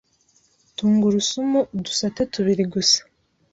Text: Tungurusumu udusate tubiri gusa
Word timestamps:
Tungurusumu 0.77 1.59
udusate 1.77 2.21
tubiri 2.33 2.63
gusa 2.73 2.99